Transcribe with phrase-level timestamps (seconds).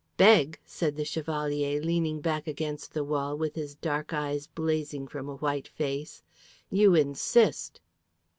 [0.17, 5.29] "Beg!" said the Chevalier, leaning back against the wall with his dark eyes blazing from
[5.29, 6.23] a white face;
[6.71, 7.79] "you insist."